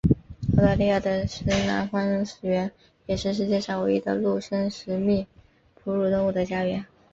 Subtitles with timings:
[0.57, 2.09] 澳大利亚的石楠荒
[2.41, 2.71] 原
[3.05, 5.27] 也是世界上唯一的陆生食蜜
[5.83, 6.83] 哺乳动物的家园。